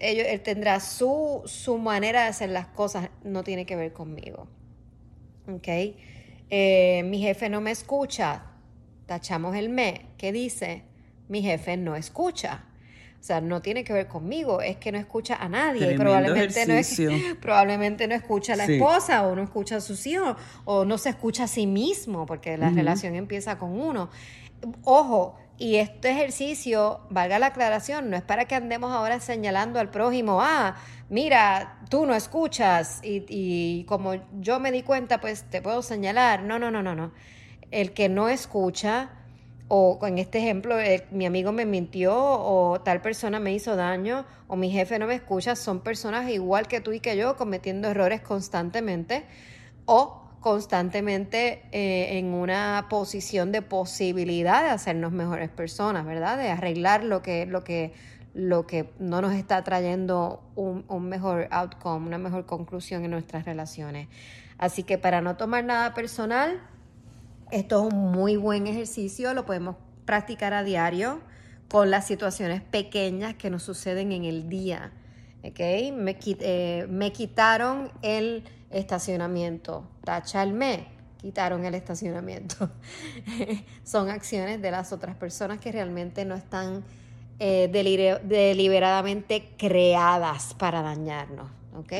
Él 0.02 0.40
tendrá 0.42 0.80
su, 0.80 1.42
su 1.47 1.78
manera 1.78 2.23
de 2.23 2.28
hacer 2.28 2.50
las 2.50 2.66
cosas, 2.68 3.09
no 3.25 3.44
tiene 3.44 3.66
que 3.66 3.76
ver 3.76 3.92
conmigo. 3.92 4.49
¿Ok? 5.49 5.68
Eh, 6.50 7.02
mi 7.04 7.21
jefe 7.21 7.49
no 7.49 7.61
me 7.61 7.71
escucha, 7.71 8.42
tachamos 9.06 9.56
el 9.56 9.68
me, 9.68 10.06
¿qué 10.18 10.32
dice? 10.32 10.85
mi 11.32 11.42
jefe 11.42 11.76
no 11.78 11.97
escucha. 11.97 12.64
O 13.18 13.25
sea, 13.25 13.40
no 13.40 13.62
tiene 13.62 13.85
que 13.85 13.92
ver 13.92 14.09
conmigo, 14.09 14.61
es 14.61 14.76
que 14.76 14.92
no 14.92 14.99
escucha 14.99 15.37
a 15.37 15.49
nadie. 15.49 15.97
Probablemente 15.97 16.66
no, 16.66 16.75
es, 16.75 17.00
probablemente 17.40 18.06
no 18.06 18.14
escucha 18.14 18.52
a 18.52 18.56
la 18.56 18.64
esposa 18.66 19.26
o 19.26 19.35
no 19.35 19.42
escucha 19.42 19.76
a 19.76 19.80
sus 19.80 20.06
hijos 20.06 20.37
o 20.64 20.85
no 20.85 20.99
se 20.99 21.11
escucha 21.11 21.44
a 21.44 21.47
sí 21.47 21.66
mismo 21.66 22.26
porque 22.26 22.59
la 22.59 22.71
relación 22.71 23.14
empieza 23.14 23.59
con 23.59 23.80
uno. 23.80 24.11
Ojo, 24.82 25.38
y 25.59 25.76
este 25.76 26.11
ejercicio, 26.11 27.00
valga 27.11 27.38
la 27.38 27.47
aclaración, 27.47 28.11
no 28.11 28.16
es 28.16 28.23
para 28.23 28.47
que 28.47 28.54
andemos 28.54 28.92
ahora 28.92 29.21
señalando 29.21 29.78
al 29.78 29.90
prójimo, 29.90 30.40
ah, 30.42 30.76
mira, 31.09 31.78
tú 31.88 32.06
no 32.06 32.14
escuchas 32.14 33.00
y, 33.02 33.25
y 33.28 33.85
como 33.85 34.14
yo 34.40 34.59
me 34.61 34.73
di 34.73 34.82
cuenta, 34.82 35.21
pues 35.21 35.44
te 35.50 35.62
puedo 35.62 35.82
señalar. 35.82 36.42
No, 36.42 36.59
no, 36.59 36.71
no, 36.71 36.82
no, 36.82 36.94
no. 36.94 37.12
El 37.71 37.92
que 37.92 38.09
no 38.09 38.28
escucha 38.28 39.11
o 39.75 39.99
en 40.02 40.18
este 40.18 40.38
ejemplo, 40.38 40.78
eh, 40.78 41.06
mi 41.12 41.25
amigo 41.25 41.50
me 41.50 41.64
mintió 41.64 42.14
o 42.14 42.80
tal 42.82 43.00
persona 43.00 43.40
me 43.40 43.54
hizo 43.54 43.75
daño 43.75 44.26
o 44.47 44.54
mi 44.54 44.71
jefe 44.71 44.99
no 44.99 45.06
me 45.06 45.14
escucha, 45.14 45.56
son 45.56 45.80
personas 45.80 46.28
igual 46.30 46.68
que 46.68 46.82
tú 46.82 46.92
y 46.92 47.00
que 47.00 47.16
yo 47.16 47.37
cometiendo 47.37 47.88
errores 47.88 48.21
constantemente 48.21 49.25
o 49.87 50.22
constantemente 50.43 51.63
eh, 51.73 52.19
en 52.19 52.35
una 52.35 52.89
posición 52.91 53.53
de 53.53 53.63
posibilidad 53.63 54.63
de 54.63 54.71
hacernos 54.71 55.13
mejores 55.13 55.49
personas, 55.49 56.05
¿verdad? 56.05 56.37
De 56.37 56.51
arreglar 56.51 57.05
lo 57.05 57.23
que, 57.23 57.47
lo 57.47 57.65
que, 57.65 57.95
lo 58.35 58.67
que 58.67 58.91
no 58.99 59.23
nos 59.23 59.33
está 59.33 59.65
trayendo 59.65 60.43
un, 60.57 60.85
un 60.89 61.09
mejor 61.09 61.49
outcome, 61.51 62.09
una 62.09 62.19
mejor 62.19 62.45
conclusión 62.45 63.05
en 63.05 63.13
nuestras 63.13 63.47
relaciones. 63.47 64.09
Así 64.59 64.83
que 64.83 64.99
para 64.99 65.23
no 65.23 65.37
tomar 65.37 65.65
nada 65.65 65.95
personal, 65.95 66.61
esto 67.53 67.87
es 67.87 67.95
un 67.95 68.13
muy 68.13 68.37
buen 68.37 68.67
ejercicio, 68.67 69.33
lo 69.35 69.47
podemos 69.47 69.77
practicar 70.05 70.53
a 70.55 70.65
diario 70.65 71.21
con 71.69 71.91
las 71.91 72.07
situaciones 72.07 72.63
pequeñas 72.63 73.35
que 73.35 73.49
nos 73.49 73.63
suceden 73.63 74.11
en 74.11 74.25
el 74.25 74.49
día. 74.49 74.93
¿Okay? 75.45 75.93
Me, 75.93 76.17
eh, 76.25 76.87
me 76.89 77.13
quitaron 77.13 77.91
el 78.03 78.45
estacionamiento. 78.71 79.89
Tacha 80.05 80.45
me, 80.47 80.87
quitaron 81.19 81.65
el 81.65 81.75
estacionamiento. 81.75 82.71
Son 83.85 84.09
acciones 84.11 84.61
de 84.61 84.71
las 84.71 84.93
otras 84.93 85.17
personas 85.17 85.61
que 85.61 85.73
realmente 85.73 86.25
no 86.25 86.35
están 86.35 86.85
eh, 87.39 87.69
deliberadamente 87.73 89.51
creadas 89.57 90.55
para 90.55 90.83
dañarnos. 90.83 91.51
¿ok? 91.77 91.93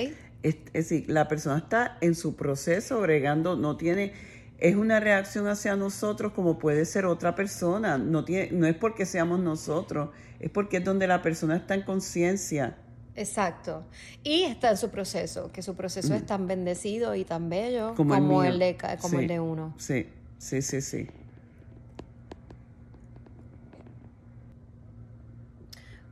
Es, 0.43 0.57
decir, 0.73 1.05
la 1.09 1.29
persona 1.29 1.59
está 1.59 1.99
en 2.01 2.15
su 2.15 2.35
proceso 2.37 3.01
bregando, 3.01 3.57
no 3.57 3.77
tiene 3.77 4.13
es 4.59 4.77
una 4.77 5.01
reacción 5.01 5.49
hacia 5.49 5.75
nosotros 5.75 6.33
como 6.35 6.57
puede 6.61 6.85
ser 6.85 7.05
otra 7.05 7.35
persona. 7.35 7.99
No, 7.99 8.25
tiene, 8.25 8.53
no 8.53 8.69
es 8.69 8.77
porque 8.77 9.07
seamos 9.07 9.41
nosotros, 9.41 10.11
es 10.39 10.51
porque 10.51 10.77
es 10.77 10.85
donde 10.85 11.09
la 11.09 11.21
persona 11.21 11.57
está 11.57 11.75
en 11.75 11.83
conciencia. 11.83 12.77
Exacto. 13.15 13.85
Y 14.23 14.45
está 14.45 14.71
en 14.71 14.77
su 14.77 14.91
proceso, 14.91 15.53
que 15.53 15.63
su 15.63 15.75
proceso 15.75 16.15
es 16.15 16.23
mm. 16.23 16.27
tan 16.27 16.47
bendecido 16.47 17.15
y 17.15 17.25
tan 17.25 17.49
bello 17.49 17.95
como, 17.95 18.43
el, 18.43 18.59
de, 18.59 18.77
como 19.01 19.21
el 19.21 19.29
de 19.29 19.41
uno. 19.41 19.75
Sí, 19.79 20.09
sí, 20.39 20.63
sí, 20.63 20.81
sí. 20.81 21.09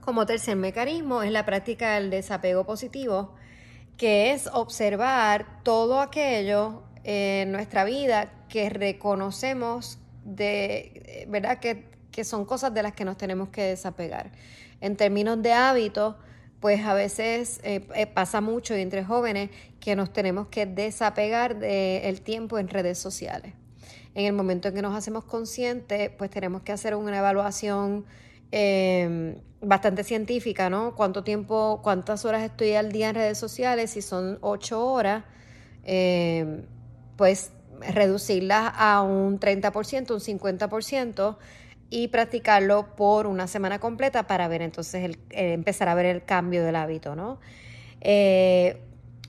Como 0.00 0.26
tercer 0.26 0.56
mecanismo 0.56 1.22
es 1.22 1.30
la 1.30 1.44
práctica 1.46 1.94
del 1.94 2.10
desapego 2.10 2.64
positivo, 2.64 3.34
que 3.96 4.32
es 4.32 4.48
observar 4.48 5.62
todo 5.62 6.00
aquello 6.00 6.82
en 7.04 7.52
nuestra 7.52 7.84
vida 7.84 8.32
que 8.48 8.70
reconocemos 8.70 9.98
de, 10.24 11.26
¿verdad? 11.28 11.58
Que, 11.60 11.88
son 12.24 12.44
cosas 12.44 12.74
de 12.74 12.82
las 12.82 12.92
que 12.92 13.06
nos 13.06 13.16
tenemos 13.16 13.48
que 13.48 13.62
desapegar. 13.62 14.30
En 14.82 14.96
términos 14.96 15.40
de 15.40 15.54
hábitos, 15.54 16.16
pues 16.60 16.84
a 16.84 16.94
veces 16.94 17.60
eh, 17.64 17.86
eh, 17.94 18.06
pasa 18.06 18.40
mucho 18.40 18.74
entre 18.74 19.02
jóvenes 19.04 19.50
que 19.80 19.96
nos 19.96 20.12
tenemos 20.12 20.48
que 20.48 20.66
desapegar 20.66 21.58
del 21.58 22.20
tiempo 22.20 22.58
en 22.58 22.68
redes 22.68 22.98
sociales. 22.98 23.54
En 24.14 24.26
el 24.26 24.34
momento 24.34 24.68
en 24.68 24.74
que 24.74 24.82
nos 24.82 24.94
hacemos 24.94 25.24
conscientes, 25.24 26.10
pues 26.10 26.30
tenemos 26.30 26.62
que 26.62 26.72
hacer 26.72 26.94
una 26.94 27.18
evaluación 27.18 28.04
em, 28.50 29.36
bastante 29.62 30.04
científica, 30.04 30.68
¿no? 30.68 30.94
¿Cuánto 30.94 31.24
tiempo, 31.24 31.80
cuántas 31.82 32.24
horas 32.24 32.42
estoy 32.42 32.74
al 32.74 32.92
día 32.92 33.10
en 33.10 33.14
redes 33.14 33.38
sociales? 33.38 33.92
Si 33.92 34.02
son 34.02 34.38
ocho 34.42 34.84
horas, 34.84 35.24
em, 35.84 36.64
pues 37.16 37.52
reducirlas 37.80 38.72
a 38.76 39.00
un 39.02 39.38
30%, 39.38 40.14
un 40.14 40.20
50% 40.20 41.38
y 41.90 42.08
practicarlo 42.08 42.94
por 42.94 43.26
una 43.26 43.48
semana 43.48 43.80
completa 43.80 44.26
para 44.28 44.46
ver 44.46 44.62
entonces 44.62 45.04
el, 45.04 45.18
eh, 45.30 45.52
empezar 45.52 45.88
a 45.88 45.94
ver 45.94 46.06
el 46.06 46.24
cambio 46.24 46.64
del 46.64 46.76
hábito, 46.76 47.16
¿no? 47.16 47.40
Eh, 48.00 48.80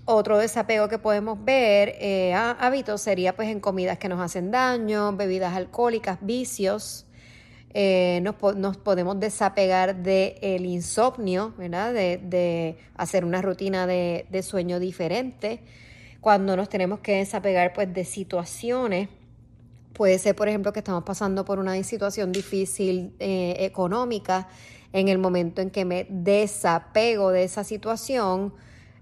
otro 0.05 0.37
desapego 0.37 0.87
que 0.87 0.99
podemos 0.99 1.43
ver 1.43 1.95
eh, 1.99 2.33
hábitos 2.33 3.01
sería 3.01 3.35
pues 3.35 3.49
en 3.49 3.59
comidas 3.59 3.97
que 3.97 4.09
nos 4.09 4.19
hacen 4.19 4.51
daño, 4.51 5.15
bebidas 5.15 5.55
alcohólicas, 5.55 6.19
vicios. 6.21 7.05
nos, 7.73 8.77
podemos 8.77 9.19
desapegar 9.19 9.95
del 9.95 10.65
insomnio, 10.65 11.53
¿verdad? 11.57 11.93
De, 11.93 12.77
hacer 12.95 13.25
una 13.25 13.41
rutina 13.41 13.87
de, 13.87 14.25
de 14.29 14.43
sueño 14.43 14.79
diferente 14.79 15.61
cuando 16.19 16.55
nos 16.55 16.69
tenemos 16.69 16.99
que 16.99 17.17
desapegar 17.17 17.73
pues 17.73 17.93
de 17.93 18.05
situaciones. 18.05 19.09
Puede 20.01 20.17
ser, 20.17 20.35
por 20.35 20.49
ejemplo, 20.49 20.73
que 20.73 20.79
estamos 20.79 21.03
pasando 21.03 21.45
por 21.45 21.59
una 21.59 21.75
situación 21.83 22.31
difícil 22.31 23.13
eh, 23.19 23.53
económica. 23.59 24.47
En 24.93 25.09
el 25.09 25.19
momento 25.19 25.61
en 25.61 25.69
que 25.69 25.85
me 25.85 26.07
desapego 26.09 27.29
de 27.29 27.43
esa 27.43 27.63
situación, 27.63 28.51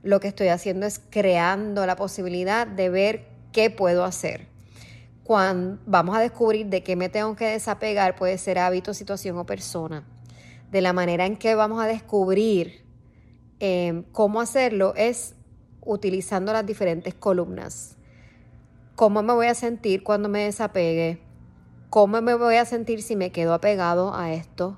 lo 0.03 0.19
que 0.19 0.27
estoy 0.27 0.49
haciendo 0.49 0.85
es 0.85 0.99
creando 1.09 1.85
la 1.85 1.95
posibilidad 1.95 2.67
de 2.67 2.89
ver 2.89 3.27
qué 3.53 3.69
puedo 3.69 4.03
hacer. 4.03 4.47
Cuando 5.23 5.79
vamos 5.85 6.17
a 6.17 6.19
descubrir 6.19 6.65
de 6.65 6.83
qué 6.83 6.97
me 6.97 7.07
tengo 7.07 7.33
que 7.37 7.45
desapegar, 7.45 8.17
puede 8.17 8.37
ser 8.37 8.59
hábito, 8.59 8.93
situación 8.93 9.37
o 9.37 9.45
persona. 9.45 10.05
De 10.69 10.81
la 10.81 10.91
manera 10.91 11.25
en 11.25 11.37
que 11.37 11.55
vamos 11.55 11.81
a 11.81 11.87
descubrir 11.87 12.83
eh, 13.61 14.03
cómo 14.11 14.41
hacerlo 14.41 14.93
es 14.97 15.33
utilizando 15.79 16.51
las 16.51 16.65
diferentes 16.65 17.13
columnas. 17.13 17.95
¿Cómo 18.99 19.23
me 19.23 19.31
voy 19.31 19.47
a 19.47 19.53
sentir 19.53 20.03
cuando 20.03 20.27
me 20.27 20.43
desapegue? 20.43 21.19
¿Cómo 21.89 22.21
me 22.21 22.33
voy 22.33 22.55
a 22.55 22.65
sentir 22.65 23.01
si 23.01 23.15
me 23.15 23.31
quedo 23.31 23.53
apegado 23.53 24.13
a 24.13 24.33
esto? 24.33 24.77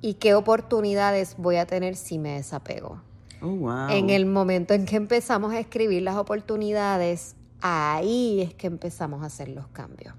¿Y 0.00 0.14
qué 0.14 0.32
oportunidades 0.32 1.34
voy 1.36 1.56
a 1.56 1.66
tener 1.66 1.94
si 1.94 2.18
me 2.18 2.36
desapego? 2.36 3.02
Oh, 3.42 3.70
en 3.90 4.08
el 4.08 4.24
momento 4.24 4.72
en 4.72 4.86
que 4.86 4.96
empezamos 4.96 5.52
a 5.52 5.60
escribir 5.60 6.00
las 6.00 6.16
oportunidades, 6.16 7.36
ahí 7.60 8.40
es 8.40 8.54
que 8.54 8.68
empezamos 8.68 9.22
a 9.22 9.26
hacer 9.26 9.50
los 9.50 9.66
cambios. 9.66 10.14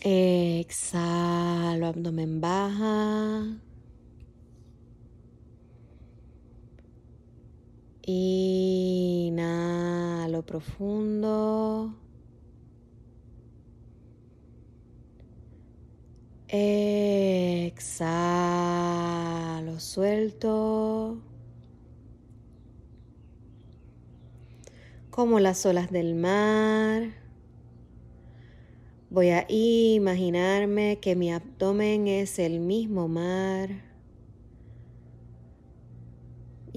Exhalo, 0.00 1.86
abdomen 1.86 2.40
baja. 2.40 3.67
Inhalo 8.10 9.36
profundo. 10.46 11.94
Exhalo, 16.48 17.68
suelto. 19.78 21.18
Como 25.10 25.38
las 25.38 25.66
olas 25.66 25.90
del 25.90 26.14
mar. 26.14 27.10
Voy 29.10 29.28
a 29.28 29.44
imaginarme 29.50 30.98
que 30.98 31.14
mi 31.14 31.30
abdomen 31.30 32.08
es 32.08 32.38
el 32.38 32.60
mismo 32.60 33.06
mar 33.06 33.87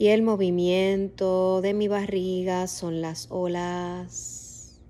y 0.02 0.08
el 0.08 0.24
movimiento 0.24 1.62
de 1.62 1.76
mi 1.76 1.88
barriga 1.88 2.66
son 2.66 3.02
las 3.02 3.28
olas. 3.30 4.82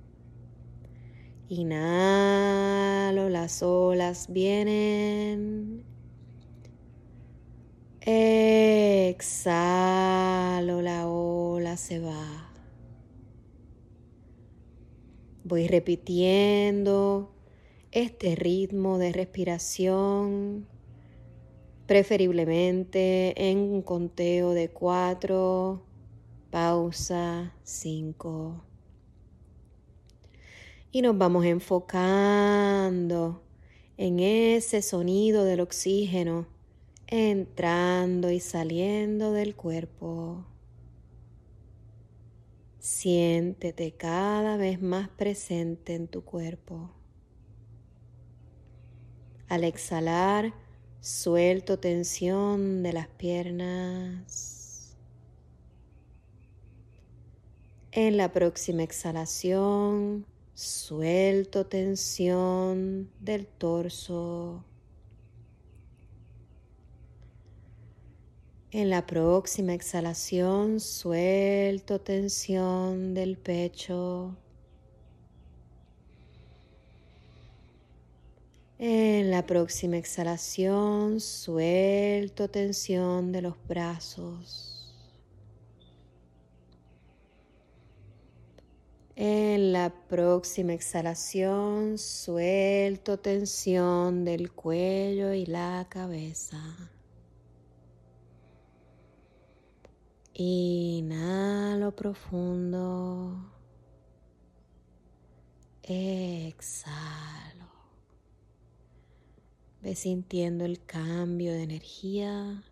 Inhalo, 1.49 3.27
las 3.27 3.61
olas 3.61 4.27
vienen. 4.31 5.83
Exhalo, 7.99 9.51
la 10.81 11.09
ola 11.09 11.75
se 11.75 11.99
va. 11.99 12.49
Voy 15.43 15.67
repitiendo 15.67 17.35
este 17.91 18.37
ritmo 18.37 18.97
de 18.97 19.11
respiración, 19.11 20.69
preferiblemente 21.91 23.49
en 23.49 23.57
un 23.57 23.81
conteo 23.81 24.51
de 24.51 24.69
cuatro, 24.69 25.83
pausa, 26.49 27.53
cinco. 27.63 28.63
Y 30.93 31.01
nos 31.01 31.17
vamos 31.17 31.43
enfocando 31.43 33.43
en 33.97 34.21
ese 34.21 34.81
sonido 34.81 35.43
del 35.43 35.59
oxígeno 35.59 36.47
entrando 37.07 38.31
y 38.31 38.39
saliendo 38.39 39.33
del 39.33 39.57
cuerpo. 39.57 40.45
Siéntete 42.79 43.91
cada 43.97 44.55
vez 44.55 44.81
más 44.81 45.09
presente 45.09 45.95
en 45.95 46.07
tu 46.07 46.23
cuerpo. 46.23 46.89
Al 49.49 49.65
exhalar, 49.65 50.53
suelto 51.01 51.79
tensión 51.79 52.83
de 52.83 52.93
las 52.93 53.07
piernas. 53.07 54.95
En 57.91 58.17
la 58.17 58.31
próxima 58.31 58.83
exhalación, 58.83 60.27
suelto 60.53 61.65
tensión 61.65 63.09
del 63.19 63.47
torso. 63.47 64.63
En 68.69 68.89
la 68.89 69.05
próxima 69.05 69.73
exhalación 69.73 70.79
suelto 70.79 71.99
tensión 71.99 73.15
del 73.15 73.37
pecho. 73.37 74.37
En 78.83 79.29
la 79.29 79.45
próxima 79.45 79.97
exhalación 79.97 81.19
suelto 81.19 82.49
tensión 82.49 83.31
de 83.31 83.43
los 83.43 83.55
brazos. 83.67 84.91
En 89.15 89.71
la 89.71 89.93
próxima 90.09 90.73
exhalación 90.73 91.99
suelto 91.99 93.19
tensión 93.19 94.25
del 94.25 94.51
cuello 94.51 95.31
y 95.31 95.45
la 95.45 95.85
cabeza. 95.87 96.59
Inhalo 100.33 101.95
profundo. 101.95 103.45
Exhalo. 105.83 107.60
Ve 109.81 109.95
sintiendo 109.95 110.65
el 110.65 110.83
cambio 110.85 111.51
de 111.51 111.63
energía. 111.63 112.63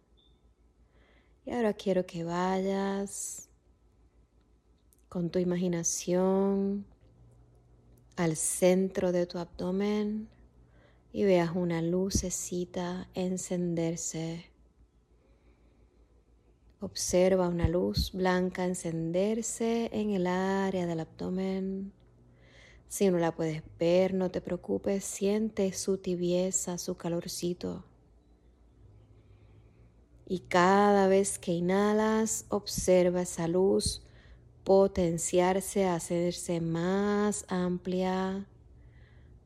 Y 1.46 1.52
ahora 1.52 1.74
quiero 1.74 2.06
que 2.06 2.24
vayas 2.24 3.50
con 5.08 5.30
tu 5.30 5.40
imaginación 5.40 6.86
al 8.16 8.36
centro 8.36 9.12
de 9.12 9.26
tu 9.26 9.40
abdomen 9.40 10.30
y 11.12 11.24
veas 11.24 11.56
una 11.56 11.82
lucecita 11.82 13.10
encenderse 13.16 14.50
Observa 16.82 17.50
una 17.50 17.68
luz 17.68 18.14
blanca 18.14 18.64
encenderse 18.64 19.90
en 19.92 20.12
el 20.12 20.28
área 20.28 20.86
del 20.86 21.02
abdomen. 21.02 21.92
Si 22.90 23.10
no 23.10 23.18
la 23.20 23.34
puedes 23.34 23.64
ver, 23.80 24.14
no 24.14 24.30
te 24.30 24.42
preocupes, 24.42 25.06
siente 25.06 25.72
su 25.72 26.00
tibieza, 26.00 26.78
su 26.78 26.98
calorcito. 26.98 27.86
Y 30.26 30.40
cada 30.40 31.08
vez 31.08 31.40
que 31.40 31.54
inhalas, 31.54 32.46
observa 32.50 33.22
esa 33.22 33.48
luz 33.48 34.04
potenciarse, 34.64 35.88
hacerse 35.88 36.60
más 36.60 37.46
amplia, 37.48 38.48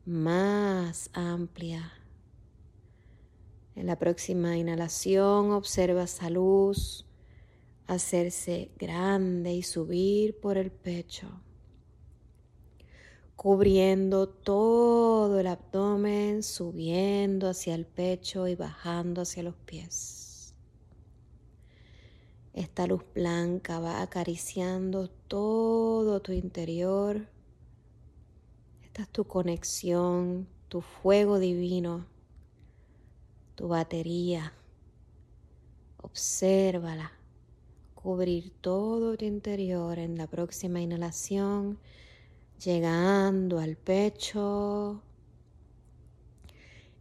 más 0.06 1.12
amplia. 1.14 1.94
En 3.76 3.86
la 3.86 4.00
próxima 4.00 4.58
inhalación, 4.58 5.52
observa 5.52 6.04
esa 6.04 6.30
luz 6.30 7.06
hacerse 7.88 8.72
grande 8.78 9.54
y 9.54 9.64
subir 9.64 10.40
por 10.40 10.58
el 10.58 10.72
pecho, 10.72 11.28
cubriendo 13.44 14.30
todo 14.30 15.38
el 15.38 15.48
abdomen, 15.48 16.44
subiendo 16.44 17.50
hacia 17.50 17.76
el 17.76 17.86
pecho 17.86 18.48
y 18.48 18.56
bajando 18.56 19.24
hacia 19.24 19.44
los 19.44 19.56
pies. 19.66 20.56
Esta 22.54 22.88
luz 22.88 23.04
blanca 23.14 23.82
va 23.82 24.02
acariciando 24.02 25.10
todo 25.10 26.22
tu 26.22 26.32
interior. 26.32 27.28
Esta 28.82 29.02
es 29.02 29.10
tu 29.10 29.26
conexión, 29.26 30.48
tu 30.70 30.80
fuego 30.80 31.38
divino, 31.38 32.06
tu 33.56 33.68
batería. 33.68 34.54
Obsérvala 36.02 37.12
cubrir 37.94 38.54
todo 38.62 39.18
tu 39.18 39.26
interior 39.26 40.00
en 40.00 40.18
la 40.18 40.28
próxima 40.28 40.80
inhalación, 40.80 41.78
llegando 42.64 43.60
al 43.60 43.76
pecho. 43.76 45.02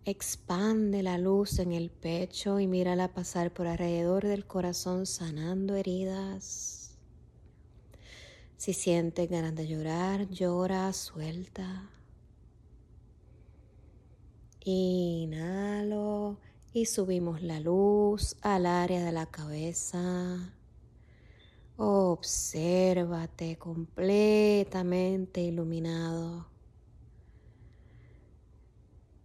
Expande 0.04 1.02
la 1.02 1.16
luz 1.18 1.58
en 1.60 1.72
el 1.72 1.90
pecho 1.90 2.58
y 2.58 2.66
mírala 2.66 3.14
pasar 3.14 3.52
por 3.52 3.66
alrededor 3.66 4.26
del 4.26 4.46
corazón 4.46 5.06
sanando 5.06 5.76
heridas. 5.76 6.98
Si 8.56 8.72
sientes 8.72 9.28
ganas 9.28 9.54
de 9.54 9.66
llorar, 9.66 10.28
llora, 10.28 10.92
suelta. 10.92 11.90
Inhalo 14.64 16.38
y 16.72 16.86
subimos 16.86 17.42
la 17.42 17.60
luz 17.60 18.36
al 18.42 18.66
área 18.66 19.04
de 19.04 19.12
la 19.12 19.26
cabeza. 19.26 20.54
Obsérvate 21.76 23.56
completamente 23.56 25.40
iluminado. 25.40 26.46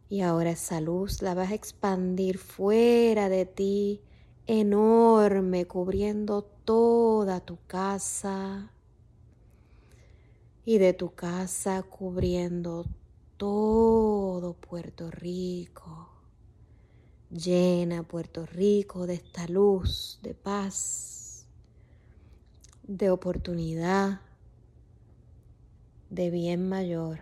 Y 0.10 0.22
ahora 0.22 0.52
esa 0.52 0.80
luz 0.80 1.22
la 1.22 1.34
vas 1.34 1.52
a 1.52 1.56
expandir 1.56 2.38
fuera 2.38 3.28
de 3.28 3.46
ti, 3.46 4.02
enorme, 4.46 5.66
cubriendo 5.66 6.44
toda 6.44 7.42
tu 7.42 7.58
casa. 7.68 8.72
Y 10.64 10.78
de 10.78 10.94
tu 10.94 11.14
casa 11.14 11.84
cubriendo 11.84 12.86
todo 13.36 14.54
Puerto 14.54 15.12
Rico. 15.12 16.10
Llena 17.30 18.04
Puerto 18.04 18.46
Rico 18.46 19.06
de 19.06 19.16
esta 19.16 19.48
luz 19.48 20.20
de 20.22 20.34
paz 20.34 21.17
de 22.88 23.10
oportunidad, 23.10 24.22
de 26.10 26.30
bien 26.30 26.70
mayor. 26.70 27.20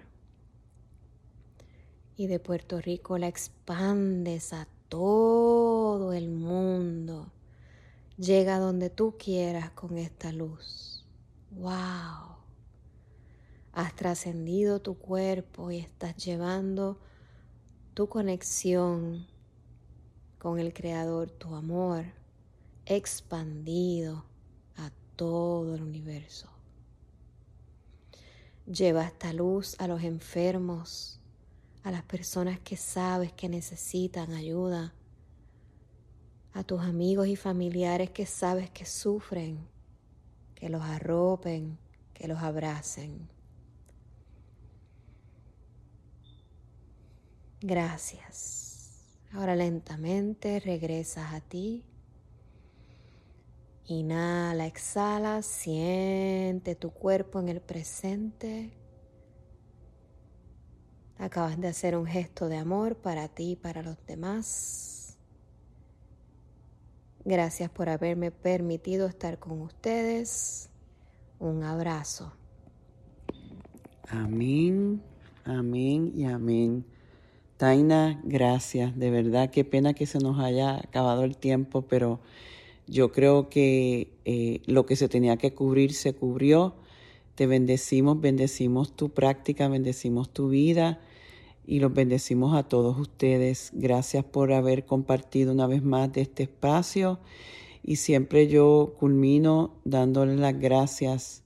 Y 2.18 2.28
de 2.28 2.40
Puerto 2.40 2.80
Rico 2.80 3.18
la 3.18 3.28
expandes 3.28 4.54
a 4.54 4.68
todo 4.90 6.14
el 6.14 6.30
mundo. 6.30 7.32
Llega 8.18 8.60
donde 8.60 8.90
tú 8.90 9.16
quieras 9.18 9.72
con 9.72 9.98
esta 9.98 10.32
luz. 10.32 11.04
¡Wow! 11.52 12.36
Has 13.74 13.94
trascendido 13.96 14.80
tu 14.80 14.98
cuerpo 14.98 15.72
y 15.72 15.80
estás 15.80 16.16
llevando 16.16 17.00
tu 17.94 18.08
conexión 18.08 19.26
con 20.38 20.60
el 20.60 20.74
Creador 20.74 21.32
tu 21.32 21.56
amor 21.56 22.06
expandido 22.86 24.24
todo 25.16 25.76
el 25.76 25.82
universo. 25.82 26.50
Lleva 28.66 29.06
esta 29.06 29.32
luz 29.34 29.76
a 29.80 29.88
los 29.88 30.04
enfermos, 30.04 31.20
a 31.84 31.92
las 31.92 32.04
personas 32.04 32.60
que 32.60 32.78
sabes 32.78 33.32
que 33.32 33.48
necesitan 33.48 34.34
ayuda, 34.34 34.94
a 36.54 36.64
tus 36.64 36.82
amigos 36.82 37.28
y 37.28 37.36
familiares 37.36 38.10
que 38.10 38.26
sabes 38.26 38.70
que 38.70 38.86
sufren, 38.86 39.68
que 40.56 40.70
los 40.70 40.82
arropen, 40.82 41.78
que 42.14 42.28
los 42.28 42.40
abracen. 42.40 43.30
Gracias. 47.62 49.20
Ahora 49.32 49.56
lentamente 49.56 50.60
regresas 50.60 51.34
a 51.34 51.42
ti. 51.42 51.84
Inhala, 53.88 54.66
exhala, 54.66 55.42
siente 55.44 56.76
tu 56.76 56.90
cuerpo 56.90 57.40
en 57.40 57.50
el 57.50 57.62
presente. 57.62 58.72
Acabas 61.18 61.60
de 61.60 61.68
hacer 61.68 61.96
un 61.96 62.08
gesto 62.08 62.50
de 62.50 62.58
amor 62.58 62.96
para 62.96 63.28
ti 63.28 63.52
y 63.52 63.56
para 63.56 63.84
los 63.84 64.04
demás. 64.08 65.18
Gracias 67.24 67.70
por 67.70 67.90
haberme 67.90 68.32
permitido 68.32 69.08
estar 69.08 69.40
con 69.40 69.62
ustedes. 69.62 70.70
Un 71.40 71.64
abrazo. 71.64 72.34
Amén, 74.10 75.02
amén 75.44 76.12
y 76.16 76.26
amén. 76.26 76.86
Taina, 77.58 78.20
gracias. 78.24 78.98
De 78.98 79.10
verdad, 79.12 79.50
qué 79.50 79.64
pena 79.64 79.94
que 79.94 80.06
se 80.06 80.20
nos 80.20 80.40
haya 80.40 80.76
acabado 80.76 81.24
el 81.24 81.38
tiempo, 81.38 81.84
pero 81.84 82.20
yo 82.88 83.12
creo 83.12 83.50
que 83.50 84.12
eh, 84.26 84.62
lo 84.66 84.86
que 84.86 84.96
se 84.96 85.10
tenía 85.10 85.38
que 85.38 85.54
cubrir 85.54 85.94
se 85.94 86.14
cubrió. 86.14 86.76
Te 87.36 87.48
bendecimos, 87.48 88.22
bendecimos 88.22 88.96
tu 88.96 89.10
práctica, 89.10 89.68
bendecimos 89.68 90.30
tu 90.30 90.50
vida 90.50 91.00
y 91.66 91.80
los 91.80 91.94
bendecimos 91.94 92.56
a 92.56 92.64
todos 92.64 92.98
ustedes. 92.98 93.72
Gracias 93.74 94.24
por 94.24 94.54
haber 94.54 94.86
compartido 94.86 95.52
una 95.52 95.68
vez 95.68 95.84
más 95.84 96.14
de 96.14 96.22
este 96.22 96.44
espacio 96.44 97.20
y 97.84 97.98
siempre 97.98 98.48
yo 98.48 98.96
culmino 99.00 99.76
dándoles 99.84 100.40
las 100.40 100.58
gracias 100.60 101.44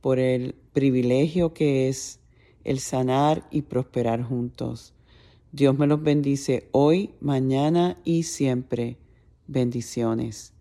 por 0.00 0.18
el 0.18 0.54
privilegio 0.72 1.52
que 1.52 1.88
es 1.88 2.20
el 2.64 2.80
sanar 2.80 3.46
y 3.50 3.62
prosperar 3.62 4.22
juntos. 4.22 4.94
Dios 5.52 5.78
me 5.78 5.86
los 5.86 6.02
bendice 6.02 6.68
hoy, 6.72 7.10
mañana 7.20 7.98
y 8.04 8.24
siempre. 8.24 8.96
Bendiciones. 9.46 10.52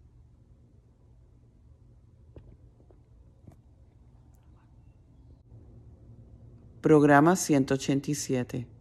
Programa 6.81 7.35
187. 7.37 8.72